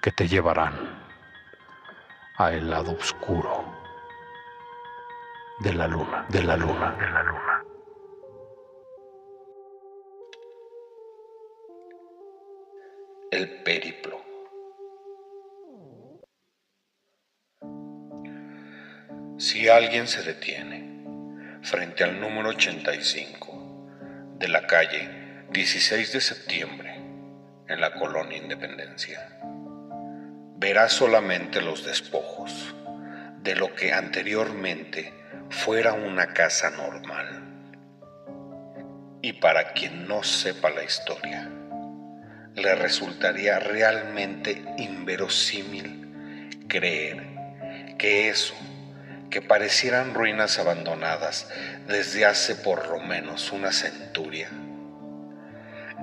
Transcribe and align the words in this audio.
que 0.00 0.12
te 0.12 0.26
llevarán 0.26 0.74
a 2.36 2.52
el 2.52 2.70
lado 2.70 2.92
oscuro 2.92 3.80
de 5.60 5.74
la 5.74 5.86
luna, 5.86 6.24
de 6.30 6.42
la 6.42 6.56
luna, 6.56 6.96
de 6.98 7.10
la 7.10 7.22
luna. 7.22 7.64
El 13.30 13.62
periplo. 13.62 14.20
Si 19.38 19.68
alguien 19.68 20.08
se 20.08 20.22
detiene 20.22 21.60
frente 21.62 22.04
al 22.04 22.20
número 22.20 22.50
85 22.50 24.36
de 24.38 24.48
la 24.48 24.66
calle 24.66 25.46
16 25.50 26.12
de 26.12 26.20
septiembre 26.20 26.96
en 27.68 27.80
la 27.80 27.92
colonia 27.92 28.38
Independencia, 28.38 29.40
verá 30.60 30.90
solamente 30.90 31.62
los 31.62 31.86
despojos 31.86 32.74
de 33.42 33.56
lo 33.56 33.74
que 33.74 33.94
anteriormente 33.94 35.14
fuera 35.48 35.94
una 35.94 36.34
casa 36.34 36.68
normal. 36.68 37.46
Y 39.22 39.32
para 39.34 39.72
quien 39.72 40.06
no 40.06 40.22
sepa 40.22 40.68
la 40.68 40.84
historia, 40.84 41.48
le 42.54 42.74
resultaría 42.74 43.58
realmente 43.58 44.62
inverosímil 44.76 46.58
creer 46.68 47.24
que 47.96 48.28
eso, 48.28 48.54
que 49.30 49.40
parecieran 49.40 50.12
ruinas 50.12 50.58
abandonadas 50.58 51.48
desde 51.86 52.26
hace 52.26 52.54
por 52.54 52.86
lo 52.88 53.00
menos 53.00 53.50
una 53.52 53.72
centuria, 53.72 54.50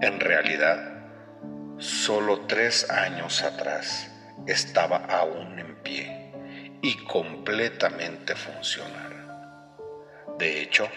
en 0.01 0.19
realidad, 0.19 0.95
solo 1.77 2.47
tres 2.47 2.89
años 2.89 3.43
atrás 3.43 4.09
estaba 4.47 4.97
aún 4.97 5.59
en 5.59 5.75
pie 5.83 6.31
y 6.81 6.95
completamente 7.05 8.35
funcional. 8.35 9.13
De 10.37 10.61
hecho, 10.61 10.87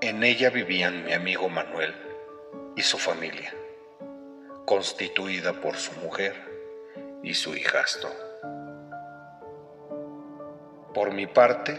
en 0.00 0.22
ella 0.22 0.50
vivían 0.50 1.04
mi 1.04 1.12
amigo 1.12 1.48
Manuel 1.48 1.94
y 2.76 2.82
su 2.82 2.98
familia 2.98 3.52
constituida 4.64 5.54
por 5.54 5.76
su 5.76 5.92
mujer 6.00 6.34
y 7.24 7.34
su 7.34 7.56
hijastro. 7.56 8.08
Por 10.94 11.12
mi 11.12 11.26
parte, 11.26 11.76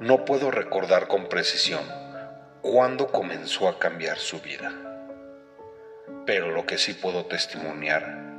no 0.00 0.24
puedo 0.24 0.50
recordar 0.50 1.06
con 1.06 1.28
precisión 1.28 1.84
cuándo 2.60 3.06
comenzó 3.06 3.68
a 3.68 3.78
cambiar 3.78 4.18
su 4.18 4.40
vida, 4.40 4.72
pero 6.26 6.50
lo 6.50 6.66
que 6.66 6.78
sí 6.78 6.94
puedo 6.94 7.26
testimoniar 7.26 8.31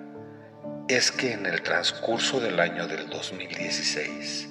es 0.90 1.12
que 1.12 1.32
en 1.32 1.46
el 1.46 1.62
transcurso 1.62 2.42
del 2.42 2.60
año 2.60 2.88
del 2.88 3.10
2016 3.10 4.50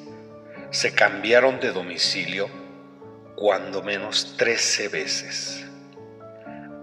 se 0.71 0.95
cambiaron 0.95 1.61
de 1.61 1.73
domicilio 1.73 2.49
cuando 3.37 3.83
menos 3.83 4.37
13 4.39 4.89
veces 4.89 5.67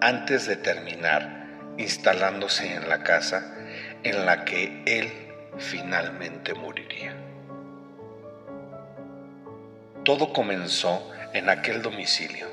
antes 0.02 0.46
de 0.46 0.56
terminar 0.56 1.48
instalándose 1.78 2.74
en 2.74 2.88
la 2.88 3.02
casa 3.04 3.56
en 4.04 4.26
la 4.26 4.46
que 4.46 4.84
él 4.86 5.12
finalmente 5.58 6.54
moriría. 6.54 7.16
Todo 10.06 10.32
comenzó 10.32 11.12
en 11.34 11.50
aquel 11.50 11.82
domicilio. 11.82 12.48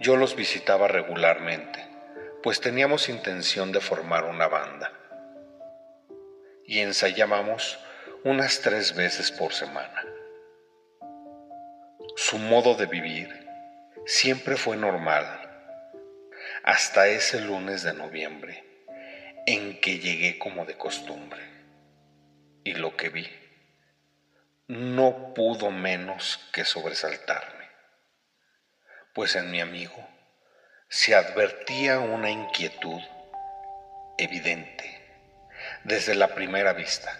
Yo 0.00 0.16
los 0.16 0.34
visitaba 0.34 0.88
regularmente, 0.88 1.86
pues 2.42 2.60
teníamos 2.60 3.08
intención 3.08 3.70
de 3.70 3.80
formar 3.80 4.24
una 4.24 4.48
banda. 4.48 4.99
Y 6.70 6.82
ensayábamos 6.82 7.80
unas 8.22 8.60
tres 8.60 8.94
veces 8.94 9.32
por 9.32 9.52
semana. 9.52 10.04
Su 12.14 12.38
modo 12.38 12.76
de 12.76 12.86
vivir 12.86 13.28
siempre 14.06 14.56
fue 14.56 14.76
normal 14.76 15.26
hasta 16.62 17.08
ese 17.08 17.40
lunes 17.40 17.82
de 17.82 17.92
noviembre 17.92 18.62
en 19.48 19.80
que 19.80 19.98
llegué 19.98 20.38
como 20.38 20.64
de 20.64 20.76
costumbre. 20.76 21.42
Y 22.62 22.74
lo 22.74 22.96
que 22.96 23.08
vi 23.08 23.28
no 24.68 25.34
pudo 25.34 25.72
menos 25.72 26.38
que 26.52 26.64
sobresaltarme, 26.64 27.68
pues 29.12 29.34
en 29.34 29.50
mi 29.50 29.60
amigo 29.60 30.08
se 30.88 31.16
advertía 31.16 31.98
una 31.98 32.30
inquietud 32.30 33.02
evidente 34.18 34.99
desde 35.84 36.14
la 36.14 36.28
primera 36.34 36.74
vista. 36.74 37.10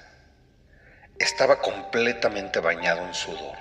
Estaba 1.19 1.61
completamente 1.61 2.61
bañado 2.61 3.07
en 3.07 3.15
sudor 3.15 3.57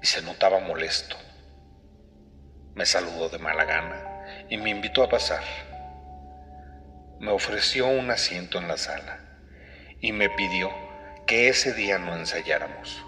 y 0.00 0.06
se 0.06 0.22
notaba 0.22 0.60
molesto. 0.60 1.16
Me 2.74 2.86
saludó 2.86 3.28
de 3.28 3.38
mala 3.38 3.64
gana 3.64 4.46
y 4.48 4.56
me 4.56 4.70
invitó 4.70 5.02
a 5.02 5.08
pasar. 5.08 5.42
Me 7.18 7.32
ofreció 7.32 7.88
un 7.88 8.10
asiento 8.10 8.58
en 8.58 8.68
la 8.68 8.76
sala 8.76 9.18
y 10.00 10.12
me 10.12 10.30
pidió 10.30 10.70
que 11.26 11.48
ese 11.48 11.72
día 11.72 11.98
no 11.98 12.16
ensayáramos, 12.16 13.04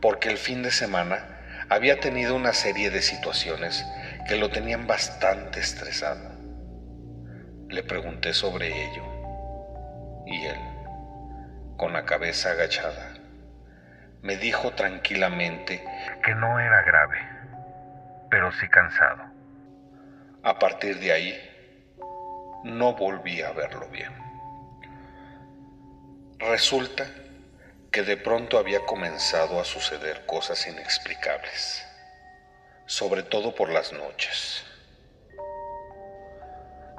porque 0.00 0.30
el 0.30 0.38
fin 0.38 0.62
de 0.62 0.70
semana 0.70 1.66
había 1.68 2.00
tenido 2.00 2.34
una 2.34 2.52
serie 2.54 2.90
de 2.90 3.02
situaciones 3.02 3.84
que 4.26 4.36
lo 4.36 4.50
tenían 4.50 4.86
bastante 4.86 5.60
estresado. 5.60 6.32
Le 7.68 7.82
pregunté 7.82 8.34
sobre 8.34 8.68
ello 8.68 9.13
y 10.26 10.46
él, 10.46 10.58
con 11.76 11.92
la 11.92 12.04
cabeza 12.04 12.52
agachada, 12.52 13.14
me 14.22 14.36
dijo 14.36 14.72
tranquilamente 14.72 15.84
que 16.22 16.34
no 16.34 16.58
era 16.58 16.82
grave, 16.82 17.18
pero 18.30 18.50
sí 18.52 18.68
cansado. 18.68 19.22
A 20.42 20.58
partir 20.58 20.98
de 20.98 21.12
ahí, 21.12 21.50
no 22.64 22.94
volví 22.94 23.42
a 23.42 23.52
verlo 23.52 23.88
bien. 23.88 24.12
Resulta 26.38 27.06
que 27.90 28.02
de 28.02 28.16
pronto 28.16 28.58
había 28.58 28.80
comenzado 28.86 29.60
a 29.60 29.64
suceder 29.64 30.26
cosas 30.26 30.66
inexplicables, 30.66 31.86
sobre 32.86 33.22
todo 33.22 33.54
por 33.54 33.70
las 33.70 33.92
noches. 33.92 34.64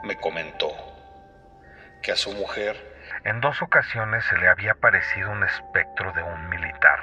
Me 0.03 0.15
comentó 0.15 0.71
que 2.01 2.11
a 2.11 2.15
su 2.15 2.31
mujer 2.33 2.94
en 3.23 3.41
dos 3.41 3.61
ocasiones 3.61 4.23
se 4.25 4.37
le 4.37 4.47
había 4.47 4.75
parecido 4.75 5.31
un 5.31 5.43
espectro 5.43 6.11
de 6.13 6.23
un 6.23 6.49
militar. 6.49 6.99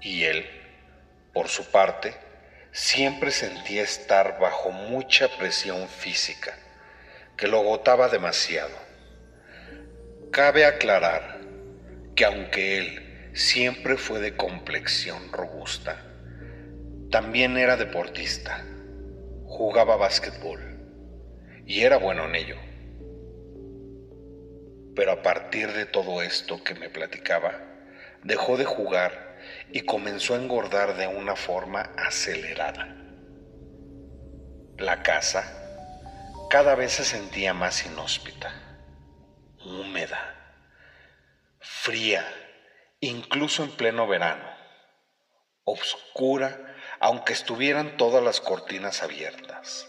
Y 0.00 0.24
él, 0.24 0.46
por 1.32 1.48
su 1.48 1.70
parte, 1.70 2.14
siempre 2.72 3.30
sentía 3.30 3.82
estar 3.82 4.38
bajo 4.38 4.70
mucha 4.70 5.28
presión 5.38 5.88
física, 5.88 6.54
que 7.36 7.48
lo 7.48 7.60
agotaba 7.60 8.08
demasiado. 8.08 8.76
Cabe 10.30 10.64
aclarar 10.64 11.38
que 12.14 12.24
aunque 12.24 12.78
él 12.78 13.30
siempre 13.34 13.96
fue 13.96 14.20
de 14.20 14.36
complexión 14.36 15.32
robusta, 15.32 15.96
también 17.10 17.56
era 17.56 17.76
deportista, 17.76 18.62
jugaba 19.44 19.96
básquetbol 19.96 20.60
y 21.66 21.82
era 21.82 21.96
bueno 21.96 22.26
en 22.26 22.34
ello. 22.36 22.69
Pero 25.00 25.12
a 25.12 25.22
partir 25.22 25.72
de 25.72 25.86
todo 25.86 26.20
esto 26.20 26.62
que 26.62 26.74
me 26.74 26.90
platicaba, 26.90 27.58
dejó 28.22 28.58
de 28.58 28.66
jugar 28.66 29.38
y 29.72 29.80
comenzó 29.86 30.34
a 30.34 30.36
engordar 30.36 30.98
de 30.98 31.06
una 31.06 31.36
forma 31.36 31.90
acelerada. 31.96 32.86
La 34.76 35.02
casa 35.02 35.42
cada 36.50 36.74
vez 36.74 36.92
se 36.92 37.06
sentía 37.06 37.54
más 37.54 37.86
inhóspita, 37.86 38.52
húmeda, 39.64 40.34
fría, 41.60 42.26
incluso 43.00 43.62
en 43.62 43.70
pleno 43.70 44.06
verano, 44.06 44.50
oscura, 45.64 46.76
aunque 46.98 47.32
estuvieran 47.32 47.96
todas 47.96 48.22
las 48.22 48.42
cortinas 48.42 49.02
abiertas. 49.02 49.88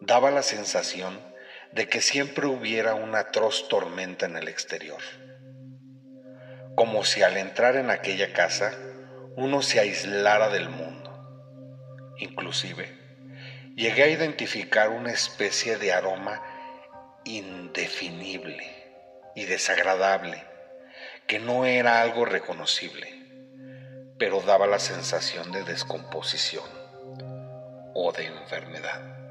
Daba 0.00 0.32
la 0.32 0.42
sensación 0.42 1.35
de 1.76 1.90
que 1.90 2.00
siempre 2.00 2.46
hubiera 2.46 2.94
una 2.94 3.18
atroz 3.18 3.68
tormenta 3.68 4.24
en 4.24 4.38
el 4.38 4.48
exterior, 4.48 5.02
como 6.74 7.04
si 7.04 7.22
al 7.22 7.36
entrar 7.36 7.76
en 7.76 7.90
aquella 7.90 8.32
casa 8.32 8.72
uno 9.36 9.60
se 9.60 9.78
aislara 9.78 10.48
del 10.48 10.70
mundo. 10.70 12.14
Inclusive, 12.16 12.98
llegué 13.76 14.04
a 14.04 14.08
identificar 14.08 14.88
una 14.88 15.12
especie 15.12 15.76
de 15.76 15.92
aroma 15.92 16.40
indefinible 17.24 18.64
y 19.34 19.44
desagradable, 19.44 20.42
que 21.26 21.40
no 21.40 21.66
era 21.66 22.00
algo 22.00 22.24
reconocible, 22.24 23.06
pero 24.18 24.40
daba 24.40 24.66
la 24.66 24.78
sensación 24.78 25.52
de 25.52 25.62
descomposición 25.62 26.64
o 27.92 28.12
de 28.12 28.24
enfermedad. 28.24 29.25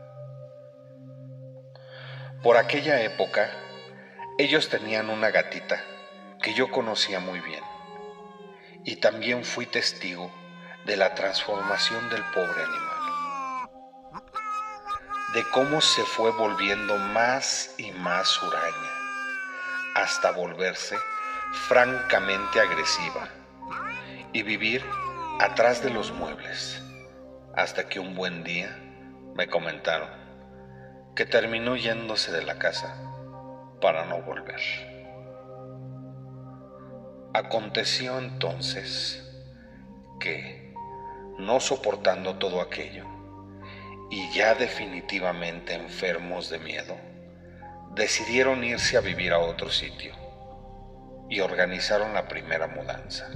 Por 2.46 2.58
aquella 2.58 3.02
época, 3.02 3.50
ellos 4.38 4.70
tenían 4.70 5.10
una 5.10 5.32
gatita 5.32 5.84
que 6.44 6.54
yo 6.54 6.70
conocía 6.70 7.20
muy 7.20 7.40
bien. 7.40 7.64
Y 8.84 8.98
también 8.98 9.44
fui 9.44 9.66
testigo 9.66 10.32
de 10.86 10.96
la 10.96 11.16
transformación 11.16 12.08
del 12.12 12.24
pobre 12.36 12.62
animal, 12.62 13.70
de 15.34 15.44
cómo 15.54 15.82
se 15.82 16.04
fue 16.04 16.30
volviendo 16.34 17.00
más 17.00 17.74
y 17.80 17.92
más 17.94 18.40
huraña, 18.44 18.92
hasta 19.96 20.30
volverse 20.30 21.00
francamente 21.68 22.60
agresiva 22.60 23.28
y 24.34 24.44
vivir 24.44 24.86
atrás 25.40 25.82
de 25.82 25.90
los 25.90 26.12
muebles, 26.12 26.80
hasta 27.56 27.90
que 27.90 28.00
un 28.00 28.14
buen 28.14 28.44
día 28.44 28.70
me 29.34 29.48
comentaron 29.48 30.25
que 31.16 31.26
terminó 31.26 31.78
yéndose 31.78 32.34
de 32.34 32.44
la 32.44 32.60
casa 32.60 32.94
para 33.80 34.06
no 34.06 34.22
volver. 34.22 34.60
Aconteció 37.34 38.20
entonces 38.20 39.24
que, 40.20 40.74
no 41.38 41.60
soportando 41.60 42.36
todo 42.36 42.62
aquello, 42.62 43.06
y 44.12 44.30
ya 44.32 44.56
definitivamente 44.56 45.74
enfermos 45.74 46.50
de 46.50 46.60
miedo, 46.60 46.96
decidieron 47.94 48.64
irse 48.64 48.98
a 48.98 49.02
vivir 49.02 49.32
a 49.32 49.40
otro 49.40 49.70
sitio 49.70 50.14
y 51.30 51.40
organizaron 51.40 52.14
la 52.14 52.28
primera 52.28 52.68
mudanza. 52.68 53.30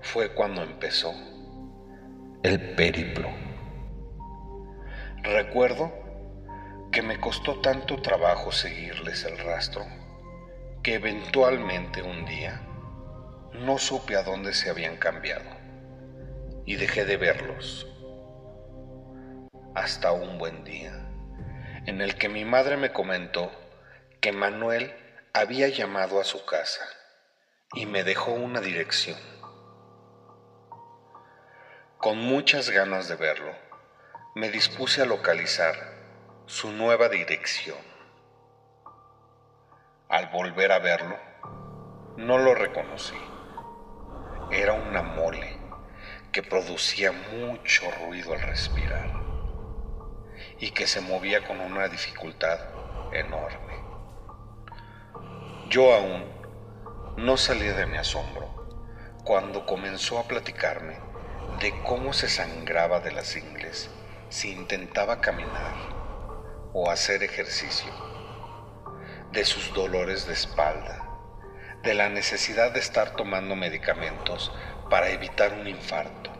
Fue 0.00 0.32
cuando 0.32 0.62
empezó 0.62 1.12
el 2.42 2.74
periplo. 2.74 3.28
Recuerdo 5.22 5.99
que 6.92 7.02
me 7.02 7.20
costó 7.20 7.60
tanto 7.60 8.02
trabajo 8.02 8.50
seguirles 8.50 9.24
el 9.24 9.38
rastro 9.38 9.86
que 10.82 10.94
eventualmente 10.94 12.02
un 12.02 12.24
día 12.24 12.62
no 13.52 13.78
supe 13.78 14.16
a 14.16 14.22
dónde 14.22 14.54
se 14.54 14.70
habían 14.70 14.96
cambiado 14.96 15.48
y 16.64 16.76
dejé 16.76 17.04
de 17.04 17.16
verlos. 17.16 17.86
Hasta 19.74 20.10
un 20.10 20.38
buen 20.38 20.64
día 20.64 20.92
en 21.86 22.00
el 22.00 22.16
que 22.16 22.28
mi 22.28 22.44
madre 22.44 22.76
me 22.76 22.92
comentó 22.92 23.52
que 24.20 24.32
Manuel 24.32 24.92
había 25.32 25.68
llamado 25.68 26.20
a 26.20 26.24
su 26.24 26.44
casa 26.44 26.84
y 27.72 27.86
me 27.86 28.02
dejó 28.02 28.32
una 28.32 28.60
dirección. 28.60 29.18
Con 31.98 32.18
muchas 32.18 32.70
ganas 32.70 33.06
de 33.06 33.14
verlo, 33.14 33.52
me 34.34 34.50
dispuse 34.50 35.02
a 35.02 35.06
localizar 35.06 35.99
su 36.50 36.72
nueva 36.72 37.08
dirección. 37.08 37.78
Al 40.08 40.30
volver 40.30 40.72
a 40.72 40.80
verlo, 40.80 41.16
no 42.16 42.38
lo 42.38 42.56
reconocí. 42.56 43.16
Era 44.50 44.72
una 44.72 45.00
mole 45.00 45.56
que 46.32 46.42
producía 46.42 47.12
mucho 47.12 47.88
ruido 48.04 48.32
al 48.32 48.40
respirar 48.40 49.12
y 50.58 50.72
que 50.72 50.88
se 50.88 51.00
movía 51.00 51.46
con 51.46 51.60
una 51.60 51.86
dificultad 51.86 52.58
enorme. 53.12 53.74
Yo 55.68 55.94
aún 55.94 56.24
no 57.16 57.36
salí 57.36 57.68
de 57.68 57.86
mi 57.86 57.96
asombro 57.96 59.14
cuando 59.22 59.66
comenzó 59.66 60.18
a 60.18 60.24
platicarme 60.24 60.98
de 61.60 61.80
cómo 61.84 62.12
se 62.12 62.28
sangraba 62.28 62.98
de 62.98 63.12
las 63.12 63.36
ingles 63.36 63.88
si 64.30 64.50
intentaba 64.50 65.20
caminar 65.20 65.99
o 66.72 66.90
hacer 66.90 67.22
ejercicio 67.22 67.92
de 69.32 69.44
sus 69.44 69.72
dolores 69.74 70.26
de 70.26 70.32
espalda, 70.32 71.06
de 71.82 71.94
la 71.94 72.08
necesidad 72.08 72.72
de 72.72 72.80
estar 72.80 73.14
tomando 73.16 73.56
medicamentos 73.56 74.52
para 74.88 75.10
evitar 75.10 75.52
un 75.52 75.66
infarto. 75.68 76.30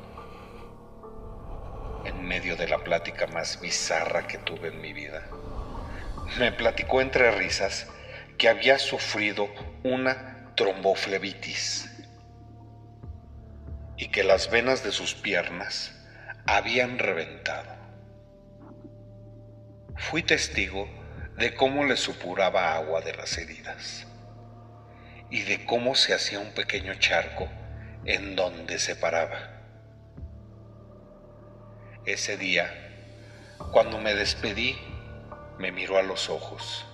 En 2.04 2.26
medio 2.26 2.56
de 2.56 2.68
la 2.68 2.78
plática 2.78 3.26
más 3.26 3.60
bizarra 3.60 4.26
que 4.26 4.38
tuve 4.38 4.68
en 4.68 4.80
mi 4.80 4.92
vida, 4.92 5.28
me 6.38 6.52
platicó 6.52 7.00
entre 7.00 7.30
risas 7.30 7.86
que 8.38 8.48
había 8.48 8.78
sufrido 8.78 9.48
una 9.84 10.52
tromboflebitis 10.56 11.90
y 13.96 14.08
que 14.08 14.24
las 14.24 14.50
venas 14.50 14.82
de 14.82 14.92
sus 14.92 15.14
piernas 15.14 15.92
habían 16.46 16.98
reventado. 16.98 17.79
Fui 20.00 20.22
testigo 20.22 20.88
de 21.36 21.54
cómo 21.54 21.84
le 21.84 21.96
supuraba 21.96 22.74
agua 22.74 23.00
de 23.02 23.14
las 23.14 23.36
heridas 23.36 24.06
y 25.28 25.42
de 25.42 25.64
cómo 25.66 25.94
se 25.94 26.14
hacía 26.14 26.40
un 26.40 26.52
pequeño 26.52 26.94
charco 26.94 27.48
en 28.06 28.34
donde 28.34 28.78
se 28.78 28.96
paraba. 28.96 29.36
Ese 32.06 32.38
día, 32.38 32.72
cuando 33.72 34.00
me 34.00 34.14
despedí, 34.14 34.76
me 35.58 35.70
miró 35.70 35.98
a 35.98 36.02
los 36.02 36.30
ojos 36.30 36.86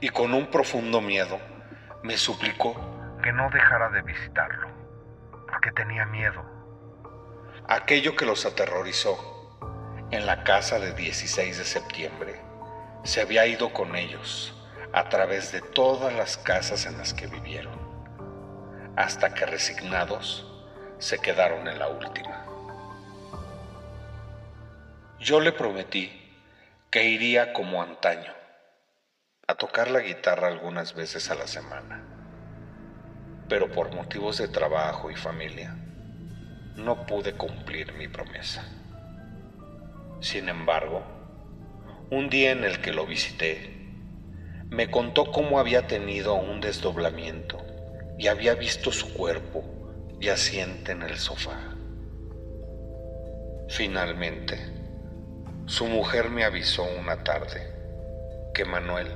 y 0.00 0.08
con 0.08 0.32
un 0.32 0.46
profundo 0.50 1.00
miedo 1.00 1.38
me 2.04 2.16
suplicó 2.16 2.74
que 3.22 3.32
no 3.32 3.50
dejara 3.50 3.90
de 3.90 4.02
visitarlo, 4.02 4.68
porque 5.48 5.72
tenía 5.72 6.06
miedo. 6.06 6.42
Aquello 7.68 8.14
que 8.14 8.24
los 8.24 8.46
aterrorizó 8.46 9.39
en 10.10 10.26
la 10.26 10.42
casa 10.42 10.80
de 10.80 10.92
16 10.92 11.58
de 11.58 11.64
septiembre 11.64 12.40
se 13.04 13.20
había 13.20 13.46
ido 13.46 13.72
con 13.72 13.94
ellos 13.94 14.52
a 14.92 15.08
través 15.08 15.52
de 15.52 15.60
todas 15.60 16.12
las 16.12 16.36
casas 16.36 16.86
en 16.86 16.98
las 16.98 17.14
que 17.14 17.28
vivieron, 17.28 17.78
hasta 18.96 19.32
que 19.32 19.46
resignados 19.46 20.46
se 20.98 21.20
quedaron 21.20 21.68
en 21.68 21.78
la 21.78 21.88
última. 21.88 22.44
Yo 25.20 25.38
le 25.40 25.52
prometí 25.52 26.10
que 26.90 27.04
iría 27.04 27.52
como 27.52 27.80
antaño, 27.80 28.34
a 29.46 29.54
tocar 29.54 29.90
la 29.90 30.00
guitarra 30.00 30.48
algunas 30.48 30.94
veces 30.94 31.30
a 31.30 31.36
la 31.36 31.46
semana, 31.46 32.02
pero 33.48 33.70
por 33.70 33.94
motivos 33.94 34.38
de 34.38 34.48
trabajo 34.48 35.08
y 35.10 35.14
familia 35.14 35.76
no 36.74 37.06
pude 37.06 37.34
cumplir 37.34 37.92
mi 37.92 38.08
promesa. 38.08 38.79
Sin 40.20 40.50
embargo, 40.50 41.02
un 42.10 42.28
día 42.28 42.50
en 42.50 42.64
el 42.64 42.82
que 42.82 42.92
lo 42.92 43.06
visité, 43.06 43.80
me 44.68 44.90
contó 44.90 45.32
cómo 45.32 45.58
había 45.58 45.86
tenido 45.86 46.34
un 46.34 46.60
desdoblamiento 46.60 47.58
y 48.18 48.28
había 48.28 48.54
visto 48.54 48.92
su 48.92 49.14
cuerpo 49.14 49.64
yaciente 50.20 50.92
en 50.92 51.02
el 51.02 51.16
sofá. 51.16 51.74
Finalmente, 53.68 54.58
su 55.64 55.86
mujer 55.86 56.28
me 56.28 56.44
avisó 56.44 56.84
una 56.98 57.24
tarde 57.24 57.72
que 58.52 58.66
Manuel 58.66 59.08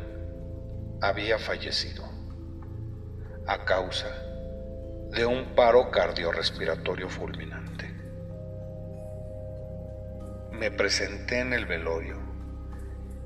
había 1.02 1.38
fallecido 1.38 2.04
a 3.46 3.64
causa 3.66 4.08
de 5.10 5.26
un 5.26 5.54
paro 5.54 5.90
cardiorrespiratorio 5.90 7.10
fulminante. 7.10 7.63
Me 10.58 10.70
presenté 10.70 11.40
en 11.40 11.52
el 11.52 11.66
velorio 11.66 12.16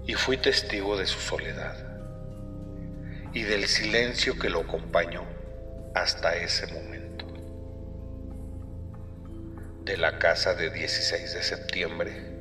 y 0.06 0.14
fui 0.14 0.38
testigo 0.38 0.96
de 0.96 1.06
su 1.06 1.20
soledad 1.20 1.76
y 3.34 3.42
del 3.42 3.66
silencio 3.66 4.38
que 4.38 4.48
lo 4.48 4.60
acompañó 4.60 5.24
hasta 5.94 6.36
ese 6.36 6.66
momento. 6.72 7.26
De 9.84 9.98
la 9.98 10.18
casa 10.18 10.54
de 10.54 10.70
16 10.70 11.34
de 11.34 11.42
septiembre, 11.42 12.32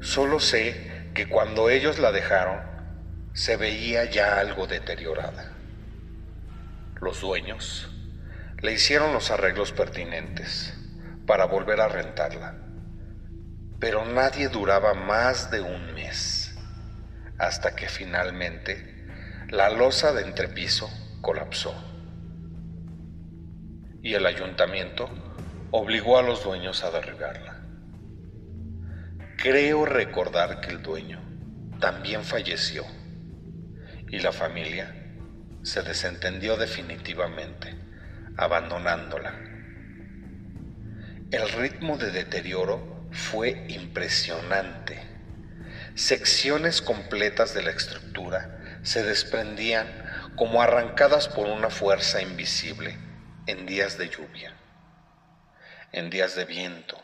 solo 0.00 0.38
sé 0.38 1.10
que 1.12 1.28
cuando 1.28 1.68
ellos 1.68 1.98
la 1.98 2.12
dejaron, 2.12 2.60
se 3.34 3.56
veía 3.56 4.04
ya 4.04 4.38
algo 4.38 4.68
deteriorada. 4.68 5.52
Los 7.00 7.20
dueños 7.20 7.90
le 8.62 8.72
hicieron 8.72 9.12
los 9.12 9.32
arreglos 9.32 9.72
pertinentes 9.72 10.74
para 11.26 11.44
volver 11.46 11.80
a 11.80 11.88
rentarla, 11.88 12.65
pero 13.78 14.04
nadie 14.04 14.48
duraba 14.48 14.94
más 14.94 15.50
de 15.50 15.60
un 15.60 15.94
mes 15.94 16.54
hasta 17.38 17.74
que 17.74 17.88
finalmente 17.88 19.06
la 19.50 19.68
losa 19.70 20.12
de 20.12 20.22
entrepiso 20.22 20.90
colapsó 21.20 21.74
y 24.02 24.14
el 24.14 24.24
ayuntamiento 24.24 25.10
obligó 25.70 26.18
a 26.18 26.22
los 26.22 26.44
dueños 26.44 26.84
a 26.84 26.90
derribarla. 26.90 27.60
Creo 29.36 29.84
recordar 29.84 30.60
que 30.60 30.70
el 30.70 30.82
dueño 30.82 31.20
también 31.80 32.24
falleció 32.24 32.84
y 34.08 34.20
la 34.20 34.32
familia 34.32 34.94
se 35.62 35.82
desentendió 35.82 36.56
definitivamente, 36.56 37.74
abandonándola. 38.36 39.34
El 41.30 41.48
ritmo 41.50 41.98
de 41.98 42.12
deterioro 42.12 42.95
fue 43.16 43.64
impresionante. 43.68 45.02
Secciones 45.94 46.82
completas 46.82 47.54
de 47.54 47.62
la 47.62 47.70
estructura 47.70 48.80
se 48.82 49.02
desprendían 49.02 50.32
como 50.36 50.62
arrancadas 50.62 51.28
por 51.28 51.46
una 51.46 51.70
fuerza 51.70 52.20
invisible 52.20 52.98
en 53.46 53.66
días 53.66 53.96
de 53.96 54.10
lluvia, 54.10 54.54
en 55.92 56.10
días 56.10 56.36
de 56.36 56.44
viento, 56.44 57.02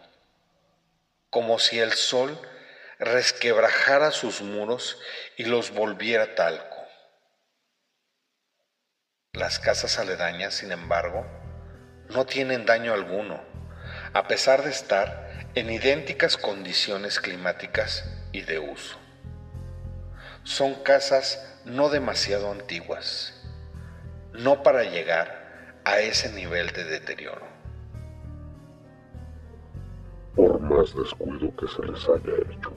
como 1.30 1.58
si 1.58 1.78
el 1.80 1.92
sol 1.92 2.40
resquebrajara 2.98 4.10
sus 4.10 4.42
muros 4.42 4.98
y 5.36 5.44
los 5.44 5.70
volviera 5.70 6.34
talco. 6.34 6.76
Las 9.32 9.58
casas 9.58 9.98
aledañas, 9.98 10.54
sin 10.54 10.72
embargo, 10.72 11.26
no 12.10 12.26
tienen 12.26 12.66
daño 12.66 12.92
alguno, 12.92 13.42
a 14.12 14.28
pesar 14.28 14.62
de 14.62 14.70
estar 14.70 15.31
en 15.54 15.70
idénticas 15.70 16.36
condiciones 16.36 17.20
climáticas 17.20 18.04
y 18.32 18.42
de 18.42 18.58
uso. 18.58 18.98
Son 20.44 20.74
casas 20.82 21.60
no 21.64 21.88
demasiado 21.88 22.50
antiguas, 22.50 23.46
no 24.32 24.62
para 24.62 24.84
llegar 24.84 25.80
a 25.84 25.98
ese 26.00 26.32
nivel 26.32 26.68
de 26.72 26.84
deterioro. 26.84 27.46
Por 30.34 30.60
más 30.60 30.94
descuido 30.94 31.54
que 31.56 31.68
se 31.68 31.82
les 31.84 32.08
haya 32.08 32.36
hecho. 32.50 32.72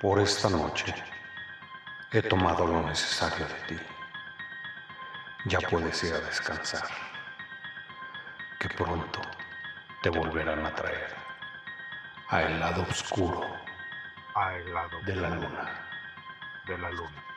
Por 0.00 0.20
esta 0.20 0.48
noche 0.48 0.94
He 2.10 2.22
tomado 2.22 2.66
lo 2.66 2.82
necesario 2.84 3.44
de 3.46 3.76
ti. 3.76 3.82
Ya 5.44 5.58
puedes 5.60 6.02
ir 6.04 6.14
a 6.14 6.20
descansar, 6.20 6.88
que 8.58 8.68
pronto 8.68 9.20
te 10.02 10.10
volverán 10.10 10.66
a 10.66 10.74
traer 10.74 11.14
a 12.28 12.42
el 12.42 12.58
lado 12.58 12.82
oscuro 12.82 13.44
a 14.34 14.54
el 14.56 14.72
lado 14.72 15.00
de 15.04 15.16
la 15.16 15.30
luna. 15.30 15.88
De 16.66 16.78
la 16.78 16.90
luna. 16.90 17.27